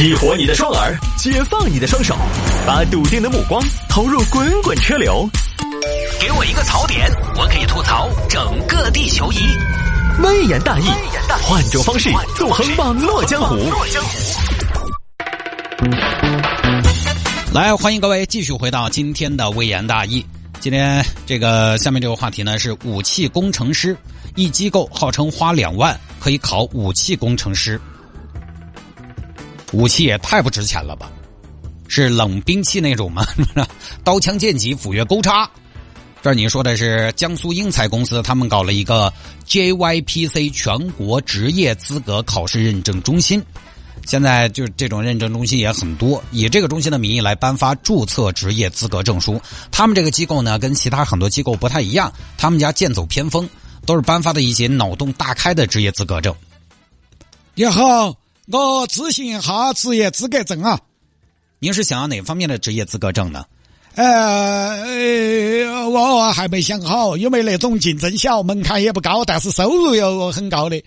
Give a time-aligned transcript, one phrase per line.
[0.00, 2.16] 激活你的双耳，解放你的双手，
[2.66, 5.28] 把笃定的目光投入滚滚车流。
[6.18, 7.06] 给我一个槽点，
[7.36, 9.36] 我可以吐槽整个地球仪。
[10.22, 10.86] 微言大义，
[11.42, 13.58] 换种方式纵横网络江湖。
[17.52, 20.24] 来，欢迎各位继续回到今天的微言大义。
[20.60, 23.94] 今天这个下面这个话题呢是武器工程师，
[24.34, 27.78] 一机构号称花两万可以考武器工程师。
[29.72, 31.10] 武器也太不值钱了吧？
[31.88, 33.26] 是冷兵器那种吗？
[34.04, 35.50] 刀枪剑戟斧钺钩叉。
[36.22, 39.12] 这你说的是江苏英才公司，他们搞了一个
[39.48, 43.42] JYPC 全国职业资格考试认证中心。
[44.06, 49.40] 现在就这种认证中心也很多，以这个中心的名义来颁发注册职业资格证书。
[49.72, 53.48] 他们这个机构呢，跟其他很多机构不太一样，他们家剑走偏锋，
[53.86, 56.34] 都是颁发的一些脑洞大开的职业资格证。
[57.54, 58.19] 你好。
[58.52, 60.80] 我咨询一下职业资格证啊，
[61.60, 63.44] 您是想要哪方面的职业资格证呢？
[63.94, 70.82] 呃，我还没想好，有没有那种竞争小、门槛也不高，但是收入又很高的？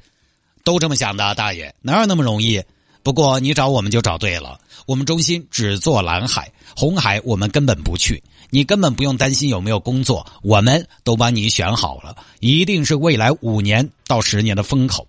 [0.66, 2.62] 都这么想的，大爷哪有那么容易？
[3.02, 15.08] 不过你找我们就找对了，我们中心只做蓝海、红海，我们根本不去，你根本不用担心有没有工作，我们都帮你选好了，一定是未来五年到十年的风口。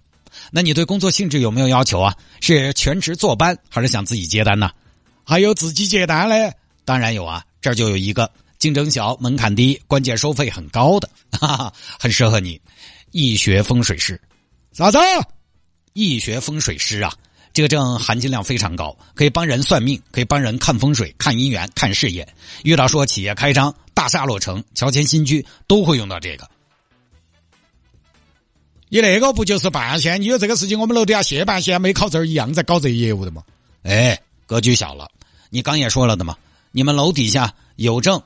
[0.56, 2.14] 那你对工作性质有没有要求啊？
[2.41, 4.70] 是全职坐班还是想自己接单呢？
[5.24, 6.52] 还有自己接单嘞？
[6.84, 12.60] 当然有啊，这儿就有一个竞争小、门槛低、关键收费很高的，哈哈，很适合你。
[13.10, 14.20] 易学风水师，
[14.72, 14.98] 啥子？
[15.92, 17.12] 易学风水师啊，
[17.52, 22.28] 这个证含金量非常高，可以帮人算命，可以帮人看风水、看姻缘、看事业。
[22.62, 26.48] 遇到说企业开张、大厦落成、乔迁新居，都会用到这个。
[28.95, 30.23] 你那个不就是办线？
[30.23, 33.42] 你有这个事情，我们楼底下谢办线没考证一样在搞这业务的吗？
[33.83, 35.11] 哎，格局小了。
[35.50, 36.37] 你刚也说了的嘛，
[36.70, 38.22] 你们楼底下有证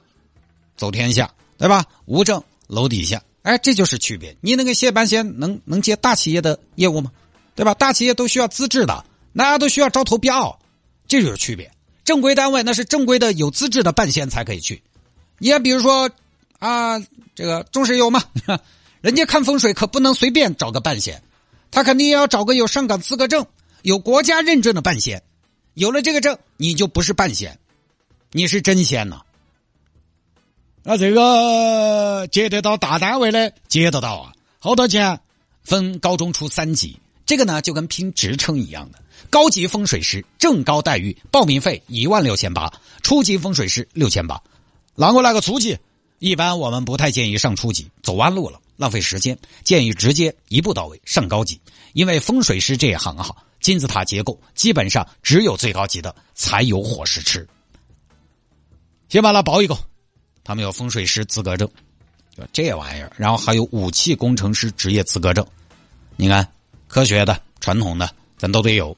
[0.76, 1.86] 走天下，对吧？
[2.04, 4.36] 无证楼底下，哎，这就是区别。
[4.42, 7.10] 你那个谢办线能能接大企业的业务吗？
[7.54, 7.72] 对吧？
[7.72, 10.58] 大企业都需要资质的，大家都需要招投标，
[11.06, 11.72] 这就是区别。
[12.04, 14.82] 正规单位那是正规的有资质的办线才可以去。
[15.38, 16.10] 你比如说
[16.58, 17.00] 啊，
[17.34, 18.22] 这个中石油嘛。
[19.00, 21.22] 人家看风水可不能随便找个半仙，
[21.70, 23.46] 他肯定要找个有上岗资格证、
[23.82, 25.22] 有国家认证的半仙。
[25.74, 27.58] 有了这个证，你就不是半仙，
[28.32, 29.20] 你是真仙呐。
[30.82, 34.32] 那这个接得到大单位的，接得到啊？
[34.58, 35.20] 好多钱？
[35.62, 38.98] 分高中初三级，这个呢就跟拼职称一样的。
[39.28, 42.72] 高级风水师正高待遇，报名费一万六千八；
[43.02, 44.42] 初级风水师六千八。
[44.94, 45.78] 那我来个初级？
[46.18, 48.58] 一般我们不太建议上初级，走弯路了。
[48.78, 51.60] 浪费时间，建议直接一步到位上高级。
[51.92, 57.46] 因为风水师这一行哈，金字塔结构基本上只有最高级的才有伙食吃。
[59.08, 59.76] 先把它报一个，
[60.44, 61.68] 他们有风水师资格证，
[62.52, 65.44] 这玩意儿，然后还有武器工程师职业资格证。
[66.16, 66.46] 你看，
[66.86, 68.96] 科学的、传统的，咱都得有，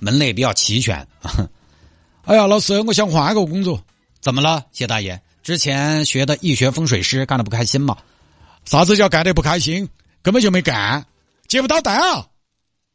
[0.00, 1.06] 门类比较齐全。
[2.24, 3.84] 哎呀，老师，我想换个工作，
[4.20, 5.22] 怎么了，谢大爷？
[5.42, 7.98] 之前学的易学风水师干的不开心吗？
[8.64, 9.88] 啥子叫干得不开心？
[10.22, 11.04] 根本就没干，
[11.48, 12.26] 接不到单啊！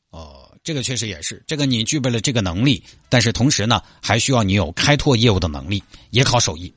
[0.09, 6.74] 哦，这个确实也是，这个你具备了这个能力，但是同时呢，还需要你有开拓业务的能力，也考手艺，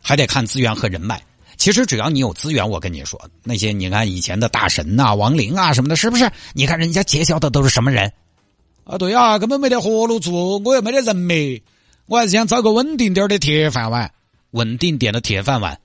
[0.00, 1.22] 还得看资源和人脉。
[1.58, 6.30] 其实只要你有资源，我跟你说，那些你看以前的大神呐、王林啊什么的，是不是？
[6.54, 8.10] 你看人家结交的都是什么人？
[8.84, 11.60] 啊，对呀，根本没得活路做，我又没得人脉，
[12.06, 14.10] 我还是想找个稳定点的铁饭碗，
[14.52, 15.78] 稳定点的铁饭碗。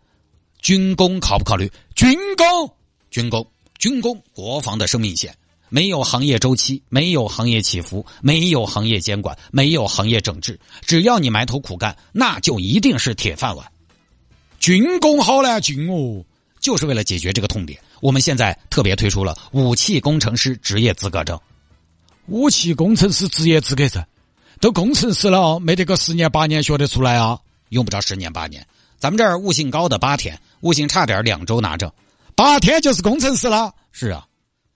[0.62, 1.70] 军工考不考虑？
[1.96, 2.76] 军工，
[3.10, 5.34] 军工，军工，国防的生命线，
[5.70, 13.66] 没有行业周期，没有行业起伏，没有行业监管，没有行业整治，只要你埋头苦干，那就一定是铁饭碗。
[14.60, 16.26] 军工好难进哦，
[16.60, 21.40] 就是为了解决这个痛点，我们现在特别推出了武器工程师职业资格证。
[22.28, 24.04] 武器工程师职业资格证，
[24.60, 27.40] 都工程师了，没得个十年八年学得出来啊？
[27.70, 28.68] 用不着十年八年。
[28.98, 31.92] 咱们这儿悟性高的八天，悟性差点两周拿证，
[32.36, 33.72] 八天就是工程师了。
[33.92, 34.26] 是啊，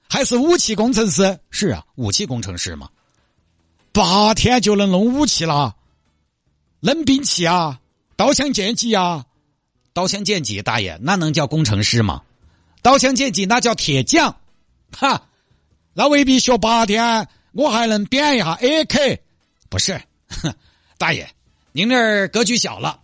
[0.07, 1.39] 还是武器工程师？
[1.49, 2.87] 是啊，武器工程师嘛，
[3.91, 5.75] 八天就能弄武器了，
[6.79, 7.79] 冷兵器啊，
[8.15, 9.25] 刀枪剑戟啊，
[9.91, 12.21] 刀枪剑戟，大爷那能叫工程师吗？
[12.83, 14.35] 刀枪剑戟那叫铁匠，
[14.95, 15.23] 哈，
[15.95, 19.17] 那未必学八天，我还能编一下 AK，
[19.69, 19.99] 不是，
[20.99, 21.27] 大爷，
[21.71, 23.01] 您这儿格局小了。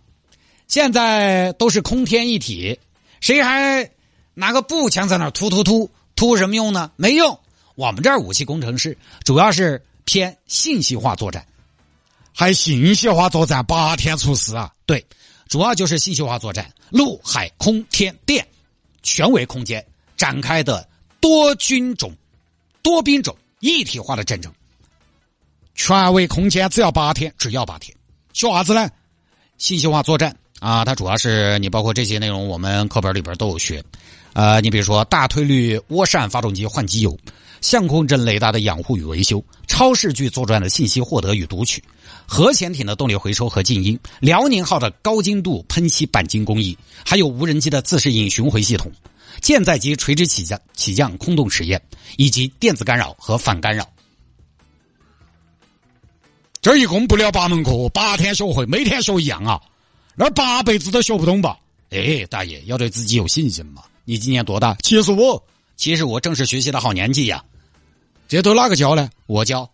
[0.68, 2.78] 现在都是空天一体，
[3.20, 3.90] 谁还
[4.34, 6.90] 拿个步枪在那突突突突什么用呢？
[6.96, 7.38] 没用。
[7.74, 11.46] 我们这儿武器工程师主要是偏信息化作战，
[12.32, 14.72] 还信息化作战八天出师啊！
[14.86, 15.04] 对，
[15.46, 18.46] 主要就是信息化作战，陆海空天电
[19.02, 19.86] 全为空间
[20.16, 20.88] 展开的
[21.20, 22.12] 多军种、
[22.82, 24.52] 多兵种一体化的战争。
[25.74, 27.94] 全为空间只要八天，只要八天。
[28.32, 28.90] 学啥子呢？
[29.58, 30.34] 信息化作战
[30.66, 33.80] 啊，它主要是你包括这些内容，我们课本里边都有学。
[34.32, 37.16] 呃，你比如说大推力涡扇发动机换机油。
[37.60, 41.82] 相控阵雷达的养护与维修，超视距作战的信息获得与读取，
[42.26, 48.92] 核潜艇的动力回收和静音，辽宁号的高精度喷漆钣金工艺，还有无人机的自适应巡回系统，
[49.40, 51.80] 舰载机垂直起降起降空洞实验，
[52.16, 53.88] 以及电子干扰和反干扰。
[56.60, 59.60] 这一共不了八门课，八天学会，每天学一样啊，
[60.16, 61.58] 那八辈子都学不懂吧？
[61.90, 63.84] 哎，大爷要对自己有信心嘛！
[64.04, 64.74] 你今年多大？
[64.82, 65.40] 七十五。
[65.76, 67.44] 其实我正是学习的好年纪呀，
[68.26, 69.10] 这都哪个教呢？
[69.26, 69.70] 我教，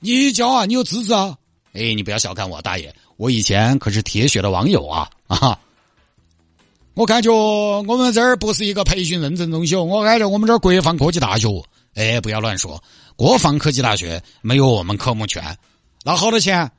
[0.00, 0.64] 你教啊？
[0.64, 1.36] 你有资质啊？
[1.74, 5.60] 哎，你不要小看我，大爷，我以前可是铁血的网友啊啊！
[6.94, 11.48] 我感觉我们这儿不是一个培训认证中心，我感觉我们这儿国防科技大学。
[11.92, 12.82] 哎，不要乱说，
[13.14, 15.56] 国防科技大学没有我们科目全。
[16.02, 16.70] 那好多钱？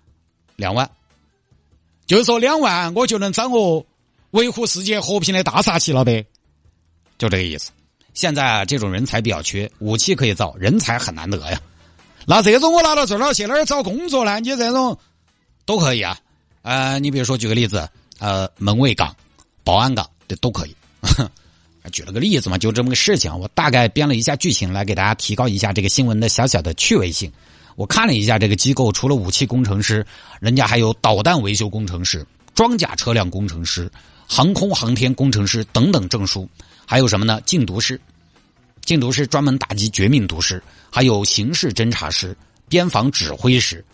[0.55, 0.89] 两万，
[2.07, 3.86] 就是说两万，我就能掌握
[4.31, 6.25] 维护世界和平的大杀器了呗？
[7.18, 7.71] 就这个意思。
[8.13, 11.62] 现在，这种人才比较缺，武器可以造，人才很难得呀。
[12.25, 14.39] 那这种我拿到这儿去哪儿找工作呢？
[14.39, 14.98] 你这种
[15.65, 16.18] 都可以啊。
[16.62, 17.88] 呃，你比如说举个例子，
[18.19, 19.15] 呃，门卫岗、
[19.63, 20.75] 保安岗这都可以。
[21.92, 23.38] 举了个例子嘛，就这么个事情。
[23.39, 27.31] 我大概编了一下剧情来给大家提高一下这个新闻的小小的趣味性。
[27.77, 30.03] 我看了一下这个机构，除了武器工程师，
[30.41, 32.25] 人家还有导弹维修工程师、
[32.56, 33.88] 装甲车辆工程师、
[34.27, 36.50] 航空航天工程师等等证书。
[36.88, 37.39] 还有什么呢？
[37.45, 38.01] 禁毒师，
[38.81, 42.35] 禁毒师专门打击绝命毒师，还有刑事侦查师、
[42.68, 43.85] 边防指挥师，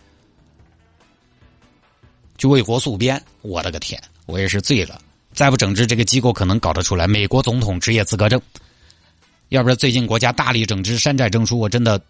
[2.38, 3.22] 就为国戍边。
[3.42, 4.98] 我的个天，我也是醉了！
[5.34, 8.40] 再不整治这个机构，可能搞得出来美国总统职业资格证。
[9.50, 12.00] 要不是最近国家大力整治山寨证书，我真的，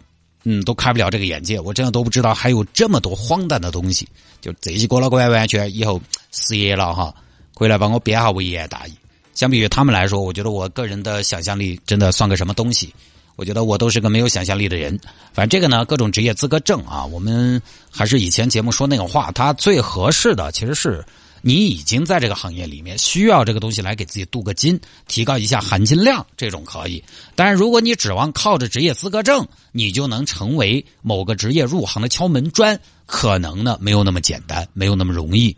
[0.44, 1.58] 嗯，都开不了这个眼界。
[1.58, 4.08] 我真的都不知道还有这么多荒诞的东西。
[4.40, 6.00] 就这些过了完完全以后
[6.30, 7.14] 失业了哈，
[7.54, 8.92] 回来帮我编下微言大义。
[9.34, 12.94] 相比于他们来说，我觉得我个人的想象力真的算个什么东西？
[13.36, 14.96] 我觉得我都是个没有想象力的人。
[15.32, 17.60] 反正这个呢，各种职业资格证啊，我们
[17.90, 21.04] 还是以前节目说那个话，它最合适的其实是
[21.44, 27.04] 你已经在这个行业里面需要这个东西来给自己镀个金，提高一下含金量，这种可以。
[27.34, 35.54] 但是如果你指望靠着职业资格证，你就能成为某个职业入行的敲门砖，可能呢没有那么简单，没有那么容易，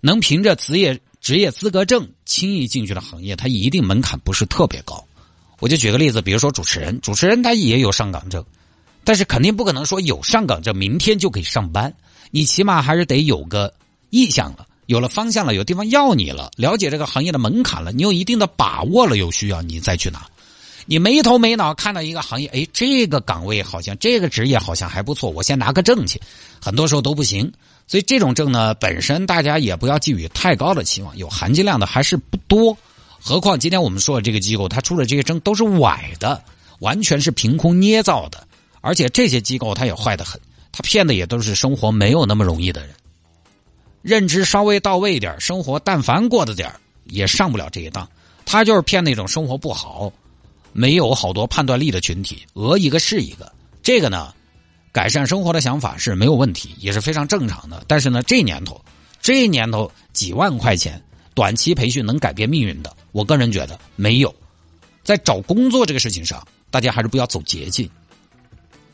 [0.00, 1.00] 能凭着职业。
[1.20, 5.04] 职业资格证轻易进去的行业，它一定门槛不是特别高。
[5.58, 8.42] 我就举个例子，比如说主持人，主持人他也有上岗证，
[9.04, 11.92] 但是肯定不可能说有上岗证明天就可以上班。
[12.30, 13.70] 你起码还是得有个
[14.10, 20.26] 意向了，有了方向了，有地方要你了，了解这个行业的门槛了，你有一定的把握了，有需要你再去拿。
[20.86, 26.20] 你没头没脑看到一个行业，哎，这个岗位好像这个职业好像还不错，我先拿个证去，
[26.60, 27.52] 很多时候都不行。
[27.86, 32.76] 所以这种证呢，本身大家也不要寄予太高的期望，有含金量的还是不多。
[33.20, 36.42] 何况今天我们说的这个机构，它出的这些证都是歪的，
[36.78, 38.46] 完全是凭空捏造的。
[38.80, 40.40] 而且这些机构它也坏得很，
[40.72, 42.94] 它骗的也都是生活没有那么容易的人，
[44.02, 46.72] 认知稍微到位一点，生活但凡过得点
[47.04, 48.08] 也上不了这一当。
[48.44, 50.12] 他就是骗那种生活不好、
[50.72, 53.52] 没有好多判断力的群体，讹一个是一个。
[53.82, 54.32] 这个呢。
[54.92, 57.84] 改善生活的想法是没有问题，也是非常正常的。
[57.86, 58.84] 但是呢，这年头，
[59.22, 61.00] 这年头几万块钱
[61.32, 64.34] 短期培训能改变命运的，我个人觉得没有。
[65.04, 67.88] 在找工作这个事情上，大家还是不要走捷径。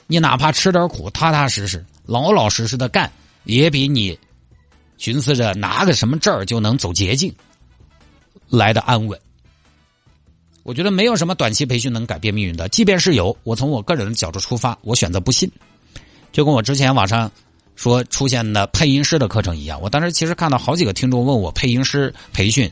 [0.07, 3.11] 你哪怕吃点苦，踏踏实实、老老实实的干，
[3.45, 4.19] 也比你
[4.99, 7.35] 寻思着拿个什么证儿就能走捷径
[8.49, 9.19] 来的安稳。
[10.63, 15.51] 我觉得没有什么短期培训能改变命运的，即便是有，我从我个人的角度出发，我选择不信。
[16.33, 17.31] 就跟我之前网上
[17.77, 22.71] 说出现的配音师的课程一样，我当时其实看到好几个听众问我配音师培训，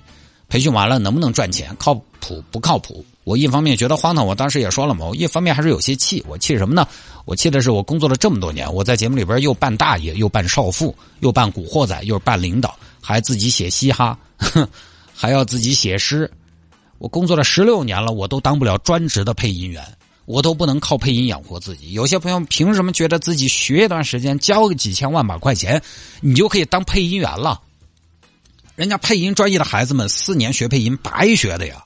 [0.49, 3.05] 培训完了能不能赚钱，靠谱不靠谱？
[3.25, 6.23] 我一方面觉得荒唐，我当时也说了嘛，我一方面还是有些气。
[6.29, 6.87] 我气什么呢？
[7.25, 14.19] 我气的是我工作了这么多年，我在节目里边又扮大爷，又扮少妇，又扮古惑仔，又扮领导，还自己写嘻哈，
[15.15, 16.31] 还要自己写诗。
[16.99, 19.85] 我工作了十六年了，我都当不了专职的配音员。
[20.27, 21.93] 我都不能靠配音养活自己。
[21.93, 25.83] 有些朋友凭什么觉得自己学一段时间，交个几千万把块钱，
[26.23, 27.61] 你就可以当配音员了？
[28.75, 31.84] 人家配音专业的孩子们四年学配音白学的呀，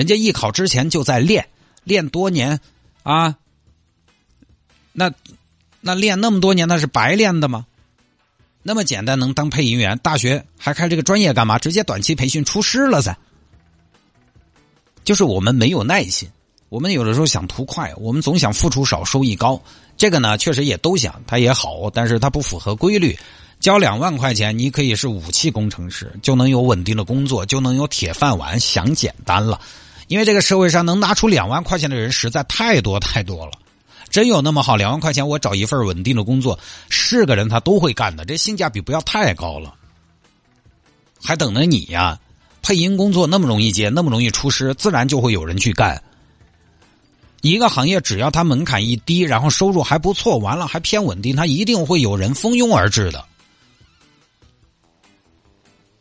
[0.00, 1.46] 人家艺考之前就在练，
[1.84, 2.58] 练多年
[3.02, 3.36] 啊。
[4.92, 5.12] 那
[5.82, 7.66] 那练那么多年，那是白练的吗？
[8.62, 9.98] 那么简单能当配音员？
[9.98, 11.58] 大学还开这个专业干嘛？
[11.58, 13.18] 直接短期培训出师了噻。
[15.04, 16.30] 就是我们没有耐心，
[16.70, 19.62] 我们有的时候想图快，我们总想付出少收益高。
[19.98, 23.18] 这个呢，确实也都想，它也好，但是它不符合规律。
[23.60, 29.60] 交两万块钱，你可以是武器工程师，就能有稳定的工作，就能有铁饭碗，想简单了。
[30.10, 33.52] 因为这个社会上能拿出两万块钱的人实在太多太多了。
[34.08, 34.74] 真有那么好？
[34.74, 38.24] 两万块钱我找一份稳定的工作，是个人他都会干的。
[38.24, 39.72] 这性价比不要太高了，
[41.22, 42.18] 还等着你呀？
[42.60, 46.02] 配音工作那么容易接，那么容易出师，自然就会有人去干。
[47.40, 53.24] 一个行业只要它门槛一低，然后收入还不错，完了还偏稳定，它一定会有人蜂拥而至的。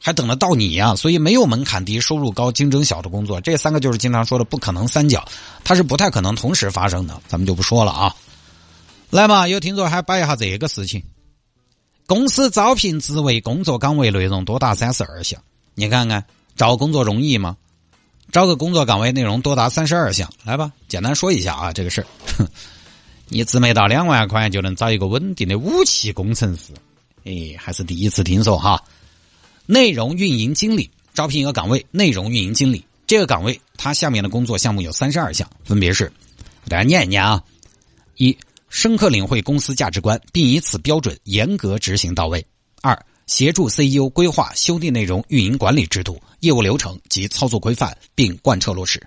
[0.01, 0.95] 还等得到你呀？
[0.95, 5.27] 所以没有门槛低、收入高、竞争小的工作，这三个就是经常说的不可能三角，
[5.63, 7.21] 它是不太可能同时发生的。
[7.27, 8.15] 咱们就不说了啊。
[9.09, 11.03] 来嘛，有听众还摆一下这个事情：
[12.05, 15.41] 公司招聘职位、工作岗位内容多达三十二项。
[15.75, 16.23] 你看看，
[16.55, 17.57] 找工作容易吗？
[18.31, 22.07] 招个工作岗位内容多达三十二项，来吧，简单说一下啊，这个事儿。
[23.27, 26.71] 你只没到两万块就能找一个稳定的武器工程师，
[27.25, 28.81] 哎，还是第一次听说哈。
[29.71, 32.83] 内容运营经理招聘一个岗位，内容运营经理。
[33.05, 36.11] 这个岗位，它下面的工作项目有三十二项，分别是
[36.65, 37.43] 给，大家念一念啊：
[38.17, 38.35] 一、
[38.67, 42.41] 深刻领会公司价值观，并以此标准严格执行到位；
[42.81, 48.99] 二、协助 CEO 规划修订内容运营管理制度、业务流程及操作规范，并贯彻落实；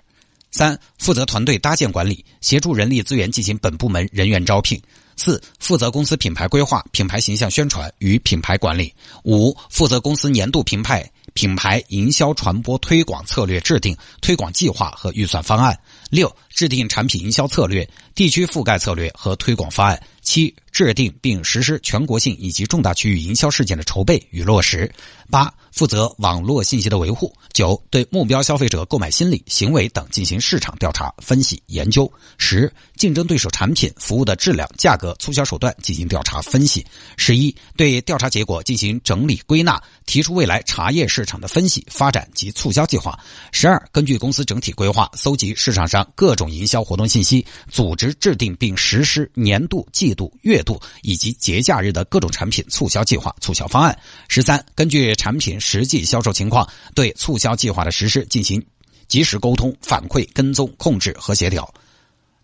[0.51, 4.81] 三、负责团队搭建管理，协助人力资源进行本部门人员招聘。
[5.15, 8.93] 四、负责公司品牌规划、品牌形象宣传与品牌管理；
[9.23, 15.73] 五、负责公司年度品牌品牌营销传播推广策略制定、推广计划和预算方案；
[16.13, 24.87] 六、制定产品营销策略、地区覆盖策略和推广方案；七、制定并实施全国性以及重大区域营销事件的筹备与落实；
[25.31, 25.51] 八。
[25.73, 27.35] 负责网络信息的维护。
[27.51, 32.11] 九，对目标消费者购买心理、行为等进行市场调查、分析、研究。
[32.37, 36.85] 十，竞争对手产品、服务的质量、价格、促销手段进行调查分析。
[37.17, 43.19] 十一，对调查结果进行整理归纳，提出未来茶叶市场的分析、发展及促销计划。
[43.51, 53.97] 十二，根据公司整体规划，搜集市场上各种营销活动信息，组织制定并实施年度、季度、月度以及节假日的各种产品促销计划、促销方案。
[54.27, 55.53] 十三，根据产品。
[55.59, 58.63] 实际销售情况，对促销计划的实施进行
[59.07, 61.73] 及时沟通、反馈、跟踪、控制和协调。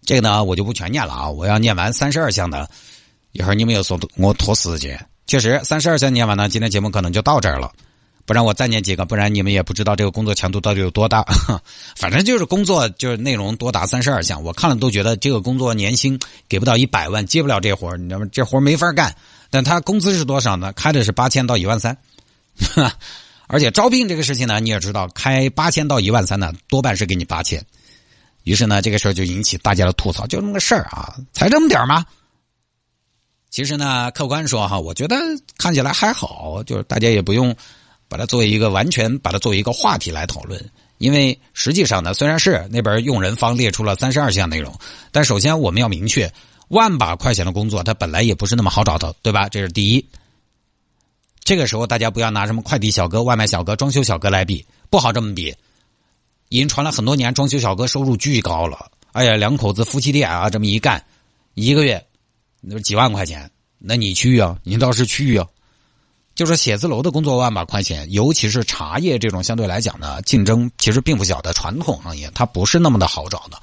[0.06, 1.30] 这个呢，我就不全念了啊！
[1.30, 2.70] 我要念完三十二项的，
[3.34, 5.00] 一会儿你们又说我拖时间。
[5.28, 7.72] 确实，三十二项念完呢，今天节目可能就到这儿了。
[8.30, 11.26] 不然我再念几个，不然你们也不知道这个工作强度到底有多大。
[11.98, 18.28] 反正就是工作就是内容多达三十二项，我看了都觉得这个工作年薪给不到一百万，接不了这活你知道吗？
[18.32, 19.16] 这活没法干。
[19.50, 20.72] 但他工资是多少呢？
[20.74, 21.98] 开的是八千到一万三。
[23.48, 27.66] 而且招聘这个事情呢，你也知道，开八千到一万三呢，多半是给你八千。
[28.44, 32.06] 于是呢，这个事儿就引起大家的吐槽，就那么个事儿啊，才这么点吗？
[33.50, 35.16] 其实呢，客观说哈，我觉得
[35.58, 37.56] 看起来还好，就是大家也不用
[38.10, 40.62] 把它作为一个完全把它作为一个话题来讨论，
[40.98, 44.78] 因为实际上呢，虽然是那边用人方列出了三十二项内容，
[45.12, 46.30] 但首先我们要明确，
[46.68, 49.48] 万把块钱的工作它本来也不是那么好找的，对吧？
[49.48, 50.06] 这是第一。
[51.42, 55.56] 这个时候，大家不要拿什么快递小哥、外卖小哥、装修小哥来比，不好这么比。
[56.50, 58.92] 已经传了很多年，装修小哥收入巨高了。
[59.12, 61.04] 哎呀，两口子夫妻店啊，这么一干，
[61.54, 62.04] 一个月
[62.60, 64.60] 那几万块钱，那你去啊？
[64.64, 65.48] 你倒是去啊！
[66.36, 73.60] 就说写字楼的工作万把块钱，尤其是茶叶这种相对来讲呢，竞争其实并不小的传统行业，它不是那么的好找的。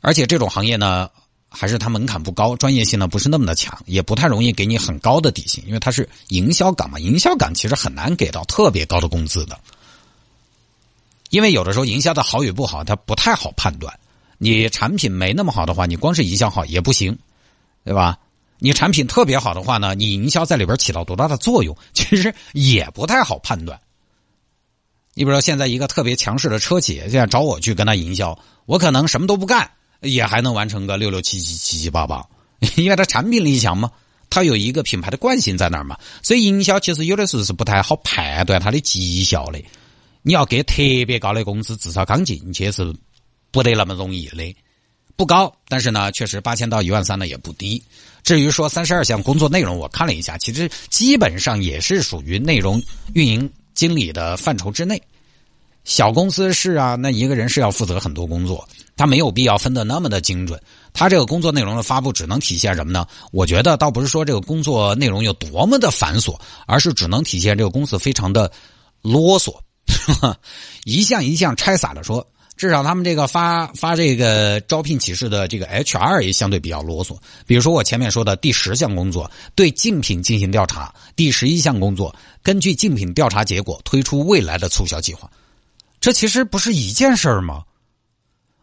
[0.00, 1.08] 而且这种行业呢。
[1.50, 9.58] 还是它门槛不高，专业性呢不是那么的强，也不太容易给你很高的底薪，因为它是营销岗嘛，营销岗其实很难给到特别高的工资的，
[11.30, 13.98] 因为有的时候营销的好与不好，它不太好判断。
[14.36, 17.18] 你产品没那么好的话，你光是营销好也不行，
[17.82, 18.18] 对吧？
[18.58, 23.80] 你产品特别好的话呢，你营销在里边起到多大的作用，其实也不太好判断。
[25.14, 29.70] 你比如说现在一个特别强势的车企，现在找我去跟他营销，我可能什么都不干。
[30.00, 32.24] 也还能完成个六六七七七七八八，
[32.76, 33.90] 因为它产品力强嘛，
[34.30, 39.60] 它有一个品牌的惯性在那儿嘛，所以营销其实有的时候是不太好判断它的绩效的。
[40.22, 42.94] 你要给特别高的工资，至少刚进去是
[43.50, 44.54] 不得那么容易的，
[45.16, 47.82] 不高，但是呢，确实八千到一万三呢也不低。
[48.28, 52.82] 至于说三十二项工作内容，我看了一下，其实基本上也是属于内容
[53.14, 55.00] 运营经理的范畴之内。
[55.84, 58.68] 小公司是啊，那一个人是要负责很多工作，
[58.98, 60.60] 他没有必要分得那么的精准。
[60.92, 63.06] 他这个工作内容的发布只能体现什么呢？
[63.32, 68.52] 我觉得倒不是说这个工作内容有多么的繁琐，而是只能体现这个公司非常的
[69.00, 69.58] 啰嗦，
[70.84, 72.28] 一项一项拆散了说。
[72.58, 77.16] 至少他们这个发发这个招聘启事的这个 HR 也相对比较啰嗦。
[77.46, 85.30] 比如说我前面说的第十项工作，对竞品进行调查；第十一项工作，根据竞品调查结果推出未来的促销计划。
[86.00, 87.62] 这其实不是一件事儿吗？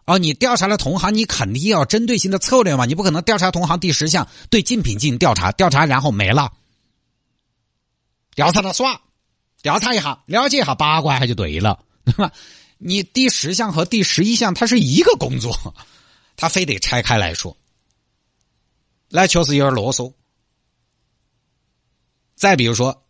[0.06, 6.52] 哦，你调查了同行，你肯定要针对性的策略嘛，你不可能调查同行第十项对竞品进行调查，调查然后没了，
[8.36, 9.02] 调查他耍，
[9.62, 12.32] 调查一下了解一下八卦还就对了，对吧？
[12.78, 15.74] 你第十项和第十一项它是一个工作，
[16.36, 17.56] 他非得拆开来说，
[19.10, 20.14] 那确实有点啰嗦。
[22.36, 23.04] 再比如说，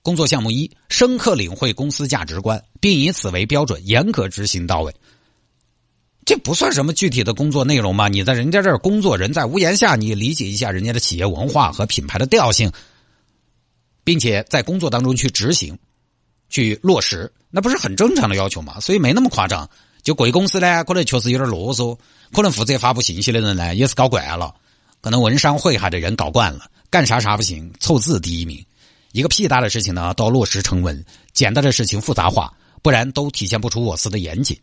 [0.00, 4.94] 工作项目一，深刻领会公司价值观，并以此为标准，严格执行到位。
[6.24, 8.08] 这不算什么具体的工作内容吗？
[8.08, 12.72] 你在人家这儿工作，人在屋檐下，你理解一下人家的企业文化和品牌的调性，
[14.04, 15.78] 并且在工作当中去执行。
[16.52, 18.78] 去落实，那不是很正常的要求嘛？
[18.78, 19.68] 所以没那么夸张。
[20.02, 21.96] 就贵公司呢，可能确实有点啰嗦，
[22.32, 24.54] 可能负责发布信息的人呢，也是搞惯了，
[25.00, 28.64] 可能文商会下的人搞惯了，干啥啥不行，凑字第一名。
[29.12, 30.96] 一个屁大的事情呢，都要落实成文；
[31.32, 34.58] 简单的事情复杂化，不然都体现不出我司的严谨。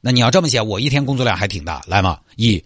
[0.00, 1.82] 那你要这么写，我一天工作量还挺大。
[1.86, 2.62] 来嘛，一，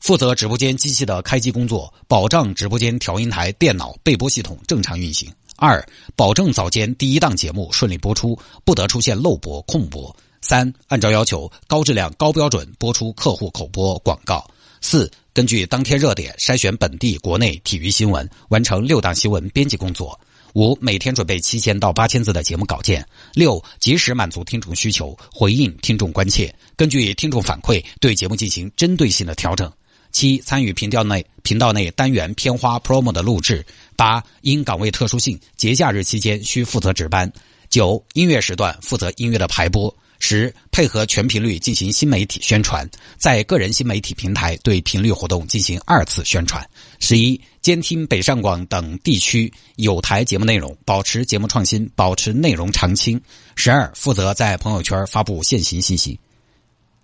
[0.00, 5.32] 负责直播间机器的开机工作，保障直播间调音台、电脑、备播系统正常运行。
[5.56, 5.84] 二，
[6.14, 10.14] 保证早间第一档节目顺利播出，不得出现漏播、空播。
[10.42, 14.48] 三，按照要求，高质量、高标准播出客户口播广告。
[14.80, 20.18] 四，根据当天热点筛选本地、国内体育新闻，完成六档新闻编辑工作。
[20.54, 23.04] 五，每天准备七千到八千字的节目稿件。
[23.34, 29.72] 六，及时满足听众需求，回应听众关切，根据听众反馈对节目进行针对性的调整。
[30.12, 33.66] 七参与频道内频道内单元片花 promo 的录制。
[33.96, 37.32] 八因岗位特殊性，节假日期间需负责值班。
[37.68, 39.94] 九音乐时段负责音乐的排播。
[40.18, 46.66] 十配合全频率进行新媒体宣传，在个人新媒体平台对频率活动进行二次宣传。
[47.00, 53.20] 十一监听北上广等地区有台节目内容，保持节目创新，保持内容常青。
[53.56, 56.18] 十二负责在朋友圈发布限行信息。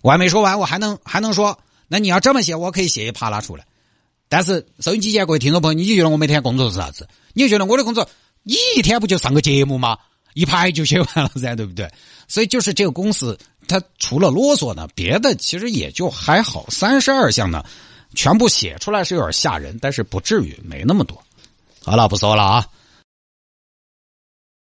[0.01, 1.59] 我还没说完，我还能还能说。
[1.89, 3.67] 那你要这么写，我可以写一趴拉出来。
[4.33, 7.07] 但是收音机前各位听众朋友，你就觉得我每天工作是啥子？
[7.35, 8.09] 你就觉得我的工作，
[8.43, 9.99] 你一天不就上个节目吗？
[10.33, 11.87] 一排就写完了噻，对不对？
[12.29, 16.65] 所以就是这个公司，它除了啰嗦呢，别的其实也就还好。
[16.71, 17.63] 三十二项呢，
[18.15, 21.23] 全部写出来是有点吓人，但是不至于没那么多。
[21.85, 22.67] 好了，不说了啊。